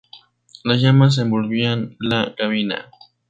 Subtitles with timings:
[0.63, 2.89] Las llamas envolvían la cabina.